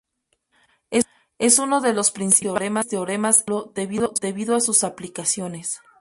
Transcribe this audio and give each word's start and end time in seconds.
Es 1.37 1.59
uno 1.59 1.79
de 1.79 1.93
los 1.93 2.09
principales 2.09 2.87
teoremas 2.87 3.37
en 3.47 3.53
cálculo 3.53 4.11
debido 4.19 4.55
a 4.55 4.59
sus 4.59 4.83
aplicaciones. 4.83 5.79